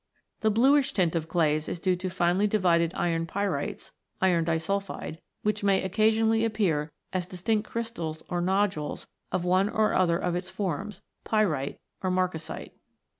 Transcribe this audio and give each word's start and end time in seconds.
The 0.39 0.49
bluish 0.49 0.93
tint 0.93 1.15
of 1.15 1.27
clays 1.27 1.69
is 1.69 1.79
due 1.79 1.95
to 1.97 2.09
finely 2.09 2.47
divided 2.47 2.91
iron 2.95 3.27
pyrites 3.27 3.91
(iron 4.19 4.43
disulphide), 4.45 5.19
which 5.43 5.63
may 5.63 5.83
occasionally 5.83 6.43
appear 6.43 6.91
as 7.13 7.27
distinct 7.27 7.69
crystals 7.69 8.23
or 8.27 8.41
nodules 8.41 9.05
of 9.31 9.45
one 9.45 9.69
or 9.69 9.93
other 9.93 10.17
of 10.17 10.35
its 10.35 10.49
forms, 10.49 11.03
pyrite 11.23 11.77
or 12.01 12.09
marcasite. 12.09 12.75